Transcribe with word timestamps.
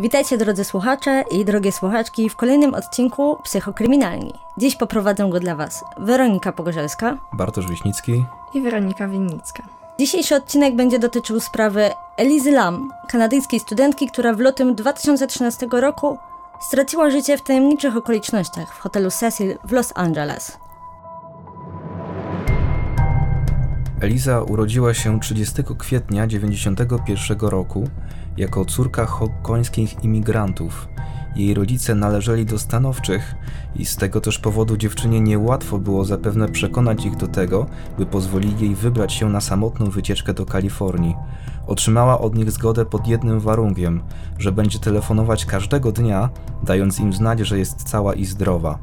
Witajcie 0.00 0.38
drodzy 0.38 0.64
słuchacze 0.64 1.24
i 1.30 1.44
drogie 1.44 1.72
słuchaczki 1.72 2.28
w 2.28 2.36
kolejnym 2.36 2.74
odcinku 2.74 3.36
Psychokryminalni. 3.42 4.32
Dziś 4.58 4.76
poprowadzę 4.76 5.30
go 5.30 5.40
dla 5.40 5.54
Was 5.54 5.84
Weronika 5.98 6.52
Pogorzelska, 6.52 7.18
Bartosz 7.32 7.66
Wiśnicki 7.70 8.24
i 8.54 8.60
Weronika 8.62 9.08
Winnicka. 9.08 9.62
Dzisiejszy 9.98 10.36
odcinek 10.36 10.76
będzie 10.76 10.98
dotyczył 10.98 11.40
sprawy 11.40 11.90
Elizy 12.16 12.52
Lam, 12.52 12.92
kanadyjskiej 13.08 13.60
studentki, 13.60 14.08
która 14.08 14.32
w 14.32 14.40
lutym 14.40 14.74
2013 14.74 15.66
roku 15.72 16.18
straciła 16.60 17.10
życie 17.10 17.38
w 17.38 17.42
tajemniczych 17.42 17.96
okolicznościach 17.96 18.74
w 18.74 18.78
hotelu 18.78 19.10
Cecil 19.10 19.58
w 19.64 19.72
Los 19.72 19.92
Angeles. 19.94 20.58
Eliza 24.00 24.42
urodziła 24.42 24.94
się 24.94 25.20
30 25.20 25.62
kwietnia 25.78 26.26
1991 26.26 27.48
roku 27.48 27.88
jako 28.40 28.64
córka 28.64 29.06
hongkońskich 29.06 30.04
imigrantów. 30.04 30.88
Jej 31.36 31.54
rodzice 31.54 31.94
należeli 31.94 32.46
do 32.46 32.58
stanowczych 32.58 33.34
i 33.76 33.86
z 33.86 33.96
tego 33.96 34.20
też 34.20 34.38
powodu 34.38 34.76
dziewczynie 34.76 35.20
niełatwo 35.20 35.78
było 35.78 36.04
zapewne 36.04 36.48
przekonać 36.48 37.04
ich 37.04 37.16
do 37.16 37.26
tego, 37.26 37.66
by 37.98 38.06
pozwolili 38.06 38.64
jej 38.64 38.74
wybrać 38.74 39.12
się 39.12 39.28
na 39.28 39.40
samotną 39.40 39.90
wycieczkę 39.90 40.34
do 40.34 40.46
Kalifornii. 40.46 41.16
Otrzymała 41.66 42.20
od 42.20 42.34
nich 42.34 42.50
zgodę 42.50 42.86
pod 42.86 43.06
jednym 43.06 43.40
warunkiem, 43.40 44.00
że 44.38 44.52
będzie 44.52 44.78
telefonować 44.78 45.44
każdego 45.44 45.92
dnia, 45.92 46.30
dając 46.62 47.00
im 47.00 47.12
znać, 47.12 47.38
że 47.40 47.58
jest 47.58 47.82
cała 47.82 48.14
i 48.14 48.24
zdrowa. 48.24 48.78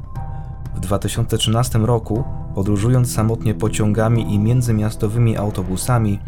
W 0.74 0.80
2013 0.80 1.78
roku, 1.78 2.24
podróżując 2.54 3.14
samotnie 3.14 3.54
pociągami 3.54 4.34
i 4.34 4.38
międzymiastowymi 4.38 5.36
autobusami, 5.36 6.18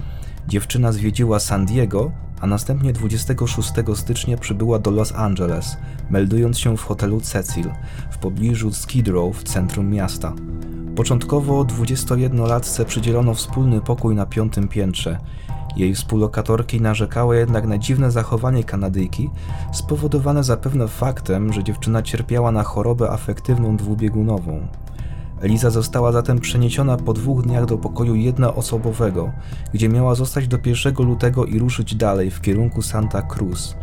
dziewczyna 0.49 0.93
zwiedziła 0.93 1.41
San 1.41 1.67
Diego, 1.67 2.11
a 2.41 2.47
następnie 2.47 2.93
26 2.93 3.73
stycznia 3.95 4.37
przybyła 4.37 4.79
do 4.79 4.91
Los 4.91 5.13
Angeles, 5.15 5.77
meldując 6.11 6.59
się 6.59 6.77
w 6.77 6.83
hotelu 6.83 7.21
Cecil 7.21 7.71
w 8.11 8.19
pobliżu 8.19 8.73
Skid 8.73 9.09
Row 9.09 9.37
w 9.37 9.43
centrum 9.43 9.91
miasta. 9.91 10.33
Początkowo 10.97 11.65
21-latce 11.65 12.85
przydzielono 12.85 13.35
wspólny 13.35 13.81
pokój 13.81 14.15
na 14.15 14.27
piątym 14.27 14.69
piętrze. 14.69 15.19
Jej 15.77 15.95
współlokatorki 15.95 16.81
narzekały 16.81 17.37
jednak 17.37 17.67
na 17.67 17.79
dziwne 17.79 18.11
zachowanie 18.11 18.65
Kanadyjki, 18.65 19.31
spowodowane 19.73 20.45
zapewne 20.45 20.89
faktem, 20.89 21.53
że 21.53 21.65
dziewczyna 21.65 22.03
cierpiała 22.03 22.53
na 22.53 22.63
chorobę 22.63 23.11
afektywną 23.11 23.77
dwubiegunową. 23.77 24.67
Eliza 25.41 25.71
została 25.71 26.13
zatem 26.13 26.39
przeniesiona 26.39 26.97
po 26.97 27.13
dwóch 27.13 27.43
dniach 27.43 27.67
do 27.67 27.79
pokoju 27.79 28.15
jednoosobowego, 28.15 29.33
gdzie 29.73 29.89
miała 29.89 30.15
zostać 30.15 30.49
do 30.49 30.59
1 30.65 30.95
lutego 31.07 31.45
i 31.45 31.59
ruszyć 31.59 31.95
dalej 31.95 32.31
w 32.31 32.41
kierunku 32.41 32.83
Santa 32.83 33.23
Cruz. 33.23 33.77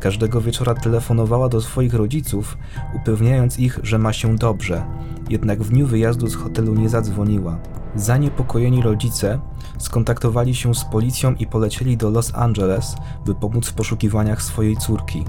Każdego 0.00 0.40
wieczora 0.40 0.74
telefonowała 0.74 1.48
do 1.48 1.60
swoich 1.60 1.94
rodziców, 1.94 2.58
upewniając 2.96 3.58
ich, 3.58 3.80
że 3.82 3.98
ma 3.98 4.12
się 4.12 4.36
dobrze, 4.36 4.84
jednak 5.30 5.62
w 5.62 5.70
dniu 5.70 5.86
wyjazdu 5.86 6.26
z 6.26 6.34
hotelu 6.34 6.74
nie 6.74 6.88
zadzwoniła. 6.88 7.58
Zaniepokojeni 7.96 8.82
rodzice 8.82 9.40
skontaktowali 9.78 10.54
się 10.54 10.74
z 10.74 10.84
policją 10.84 11.34
i 11.34 11.46
polecieli 11.46 11.96
do 11.96 12.10
Los 12.10 12.34
Angeles, 12.34 12.94
by 13.26 13.34
pomóc 13.34 13.68
w 13.68 13.74
poszukiwaniach 13.74 14.42
swojej 14.42 14.76
córki. 14.76 15.24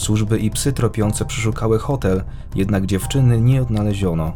Służby 0.00 0.38
i 0.38 0.50
psy 0.50 0.72
tropiące 0.72 1.24
przeszukały 1.24 1.78
hotel, 1.78 2.24
jednak 2.54 2.86
dziewczyny 2.86 3.40
nie 3.40 3.62
odnaleziono. 3.62 4.32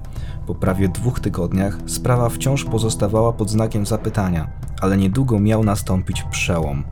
Po 0.46 0.54
prawie 0.54 0.88
dwóch 0.88 1.20
tygodniach 1.20 1.78
sprawa 1.86 2.28
wciąż 2.28 2.64
pozostawała 2.64 3.32
pod 3.32 3.50
znakiem 3.50 3.86
zapytania, 3.86 4.48
ale 4.80 4.96
niedługo 4.96 5.40
miał 5.40 5.64
nastąpić 5.64 6.22
przełom. 6.22 6.84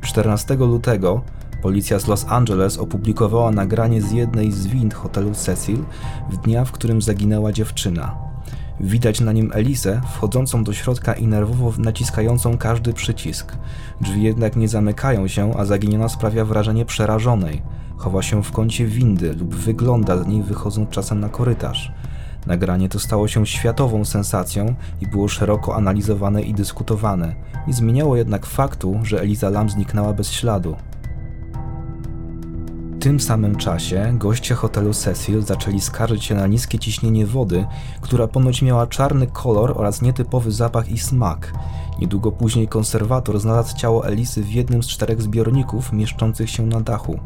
Czternastego 0.00 0.66
lutego 0.66 1.22
policja 1.62 1.98
z 1.98 2.06
Los 2.06 2.26
Angeles 2.28 2.78
opublikowała 2.78 3.50
nagranie 3.50 4.02
z 4.02 4.12
jednej 4.12 4.52
z 4.52 4.66
wind 4.66 4.94
hotelu 4.94 5.34
Cecil 5.34 5.84
w 6.30 6.36
dnia, 6.36 6.64
w 6.64 6.72
którym 6.72 7.02
zaginęła 7.02 7.52
dziewczyna. 7.52 8.33
Widać 8.80 9.20
na 9.20 9.32
nim 9.32 9.50
Elisę 9.54 10.00
wchodzącą 10.12 10.64
do 10.64 10.72
środka 10.72 11.14
i 11.14 11.26
nerwowo 11.26 11.72
naciskającą 11.78 12.58
każdy 12.58 12.92
przycisk. 12.92 13.56
Drzwi 14.00 14.22
jednak 14.22 14.56
nie 14.56 14.68
zamykają 14.68 15.28
się, 15.28 15.56
a 15.56 15.64
zaginiona 15.64 16.08
sprawia 16.08 16.44
wrażenie 16.44 16.84
przerażonej. 16.84 17.62
Chowa 17.96 18.22
się 18.22 18.42
w 18.42 18.52
kącie 18.52 18.86
windy 18.86 19.32
lub 19.32 19.54
wygląda 19.54 20.22
z 20.22 20.26
niej 20.26 20.42
wychodząc 20.42 20.90
czasem 20.90 21.20
na 21.20 21.28
korytarz. 21.28 21.92
Nagranie 22.46 22.88
to 22.88 22.98
stało 22.98 23.28
się 23.28 23.46
światową 23.46 24.04
sensacją 24.04 24.74
i 25.00 25.06
było 25.06 25.28
szeroko 25.28 25.76
analizowane 25.76 26.42
i 26.42 26.54
dyskutowane. 26.54 27.34
Nie 27.66 27.74
zmieniało 27.74 28.16
jednak 28.16 28.46
faktu, 28.46 29.00
że 29.02 29.20
Eliza 29.20 29.50
Lam 29.50 29.70
zniknęła 29.70 30.12
bez 30.12 30.30
śladu 30.30 30.76
tym 33.04 33.20
samym 33.20 33.56
czasie 33.56 34.14
goście 34.18 34.54
hotelu 34.54 34.94
Cecil 34.94 35.42
zaczęli 35.42 35.80
skarżyć 35.80 36.24
się 36.24 36.34
na 36.34 36.46
niskie 36.46 36.78
ciśnienie 36.78 37.26
wody, 37.26 37.66
która 38.00 38.28
ponoć 38.28 38.62
miała 38.62 38.86
czarny 38.86 39.26
kolor 39.26 39.72
oraz 39.76 40.02
nietypowy 40.02 40.52
zapach 40.52 40.88
i 40.88 40.98
smak. 40.98 41.52
Niedługo 42.00 42.32
później 42.32 42.68
konserwator 42.68 43.40
znalazł 43.40 43.76
ciało 43.76 44.06
Elisy 44.06 44.42
w 44.42 44.52
jednym 44.52 44.82
z 44.82 44.86
czterech 44.86 45.22
zbiorników 45.22 45.92
mieszczących 45.92 46.50
się 46.50 46.66
na 46.66 46.80
dachu. 46.80 47.20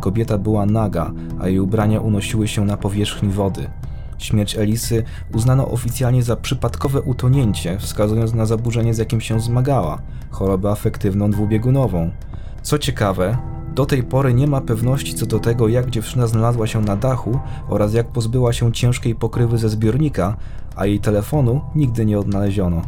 Kobieta 0.00 0.38
była 0.38 0.66
naga, 0.66 1.12
a 1.40 1.48
jej 1.48 1.60
ubrania 1.60 2.00
unosiły 2.00 2.48
się 2.48 2.64
na 2.64 2.76
powierzchni 2.76 3.28
wody. 3.28 3.70
Śmierć 4.18 4.56
Elisy 4.56 5.04
uznano 5.34 5.70
oficjalnie 5.70 6.22
za 6.22 6.36
przypadkowe 6.36 7.02
utonięcie, 7.02 7.78
wskazując 7.78 8.34
na 8.34 8.46
zaburzenie, 8.46 8.94
z 8.94 8.98
jakim 8.98 9.20
się 9.20 9.40
zmagała 9.40 10.02
chorobę 10.30 10.70
afektywną 10.70 11.30
dwubiegunową. 11.30 12.10
Co 12.62 12.78
ciekawe, 12.78 13.38
do 13.74 13.86
tej 13.86 14.02
pory 14.02 14.34
nie 14.34 14.46
ma 14.46 14.60
pewności 14.60 15.14
co 15.14 15.26
do 15.26 15.38
tego, 15.38 15.68
jak 15.68 15.90
dziewczyna 15.90 16.26
znalazła 16.26 16.66
się 16.66 16.80
na 16.80 16.96
dachu 16.96 17.38
oraz 17.68 17.94
jak 17.94 18.06
pozbyła 18.06 18.52
się 18.52 18.72
ciężkiej 18.72 19.14
pokrywy 19.14 19.58
ze 19.58 19.68
zbiornika, 19.68 20.36
a 20.76 20.86
jej 20.86 21.00
telefonu 21.00 21.60
nigdy 21.74 22.06
nie 22.06 22.18
odnaleziono. 22.18 22.82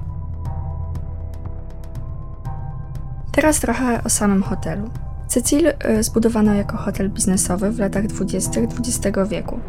Teraz 3.32 3.60
trochę 3.60 4.04
o 4.04 4.08
samym 4.08 4.42
hotelu. 4.42 4.90
Cecil 5.28 5.66
y, 5.66 6.02
zbudowano 6.02 6.54
jako 6.54 6.76
hotel 6.76 7.10
biznesowy 7.10 7.70
w 7.70 7.78
latach 7.78 8.06
20. 8.06 8.60
XX 8.60 9.18
wieku. 9.28 9.60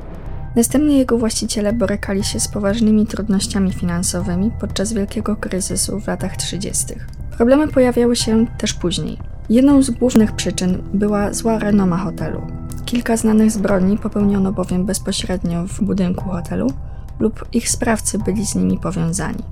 Następnie 0.56 0.98
jego 0.98 1.18
właściciele 1.18 1.74
borykali 1.74 2.24
się 2.24 2.40
z 2.40 2.48
poważnymi 2.48 3.08
trudnościami 3.08 3.74
finansowymi 3.74 4.52
podczas 4.60 4.94
wielkiego 4.94 5.36
kryzysu 5.36 6.00
w 6.00 6.08
latach 6.08 6.38
30. 6.38 6.94
Problemy 7.38 7.68
pojawiały 7.68 8.16
się 8.16 8.46
też 8.58 8.74
później. 8.74 9.33
Jedną 9.50 9.82
z 9.82 9.90
głównych 9.90 10.32
przyczyn 10.32 10.84
była 10.94 11.34
zła 11.34 11.60
renoma 11.60 11.98
hotelu. 11.98 12.42
Kilka 12.86 13.18
znanych 13.18 13.52
zbrodni 13.52 13.98
popełniono 13.98 14.52
bowiem 14.52 14.86
bezpośrednio 14.86 15.68
w 15.68 15.82
budynku 15.82 16.30
hotelu 16.30 16.74
lub 17.20 17.46
ich 17.54 17.70
sprawcy 17.70 18.20
byli 18.20 18.46
z 18.46 18.56
nimi 18.56 18.78
powiązani. 18.78 19.44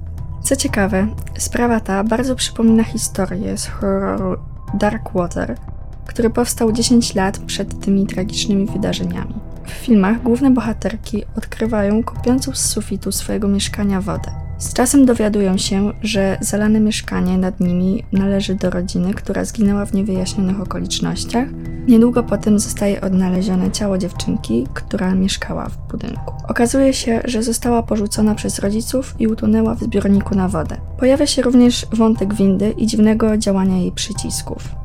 Co 0.44 0.56
ciekawe, 0.56 1.07
sprawa 1.38 1.80
ta 1.80 2.03
bardzo 2.03 2.35
przypomina 2.35 2.84
historię 2.84 3.57
z 3.57 3.68
horroru 3.68 4.38
Dark 4.74 5.13
Water, 5.13 5.57
który 6.06 6.30
powstał 6.30 6.72
10 6.72 7.16
lat 7.16 7.38
przed 7.38 7.80
tymi 7.80 8.07
tragicznymi 8.07 8.66
wydarzeniami. 8.66 9.34
W 9.66 9.72
filmach 9.72 10.24
główne 10.24 10.51
bohaterki 10.51 11.24
odkrywają 11.38 12.03
kopiącą 12.03 12.51
z 12.53 12.66
sufitu 12.66 13.12
swojego 13.12 13.47
mieszkania 13.47 14.01
wodę. 14.01 14.41
Z 14.62 14.74
czasem 14.74 15.06
dowiadują 15.06 15.58
się, 15.58 15.94
że 16.02 16.38
zalane 16.42 16.80
mieszkanie 16.80 17.38
nad 17.38 17.60
nimi 17.60 18.04
należy 18.12 18.56
do 18.56 18.69
rodziny, 18.69 19.13
która 19.13 19.46
zginęła 19.46 19.86
w 19.86 19.94
niewyjaśnionych 19.94 20.62
okolicznościach. 20.62 21.48
Niedługo 21.88 22.24
potem 22.24 22.60
zostaje 22.60 23.02
odnalezione 23.02 23.72
ciało 23.72 23.98
dziewczynki, 23.98 24.68
która 24.74 25.16
mieszkała 25.16 25.69
w 25.69 25.78
budynku. 25.92 26.34
Okazuje 26.48 26.94
się, 26.94 27.22
że 27.25 27.44
została 27.44 27.84
porzucona 27.84 28.36
przez 28.36 28.60
rodziców 28.60 29.16
i 29.19 29.28
utonęła 29.28 29.75
w 29.75 29.80
zbiorniku 29.80 30.36
na 30.36 30.48
wodę. 30.48 30.78
Pojawia 31.00 31.28
się 31.28 31.42
również 31.42 31.88
wątek 31.94 32.34
windy 32.34 32.74
i 32.78 32.88
dziwnego 32.88 33.38
działania 33.38 33.78
jej 33.78 33.92
przycisków. 33.92 34.81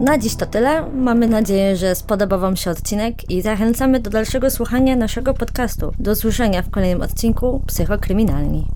Na 0.00 0.18
dziś 0.18 0.36
to 0.36 0.46
tyle. 0.46 0.90
Mamy 0.90 1.28
nadzieję, 1.28 1.76
że 1.76 1.94
spodobał 1.94 2.40
Wam 2.40 2.56
się 2.56 2.70
odcinek 2.70 3.30
i 3.30 3.42
zachęcamy 3.42 4.00
do 4.00 4.10
dalszego 4.10 4.50
słuchania 4.50 4.96
naszego 4.96 5.34
podcastu. 5.34 5.92
Do 5.98 6.12
usłyszenia 6.12 6.62
w 6.62 6.70
kolejnym 6.70 7.02
odcinku 7.02 7.62
Psychokryminalni. 7.66 8.66